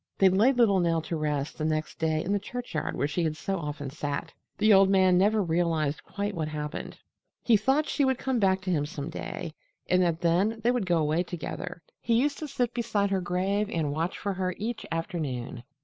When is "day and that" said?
9.11-10.21